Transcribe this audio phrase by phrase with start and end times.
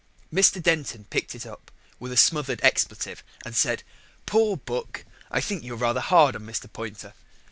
[0.33, 0.59] Mr.
[0.59, 1.69] Denton picked it up
[1.99, 3.83] with a smothered expletive and said,
[4.25, 5.05] "Poor book!
[5.29, 6.65] I think you're rather hard on Mr.
[6.73, 7.13] Poynter."